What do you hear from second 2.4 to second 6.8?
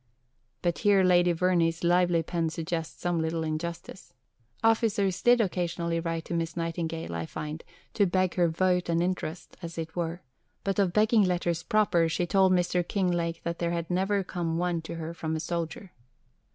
suggests some little injustice. Officers did occasionally write to Miss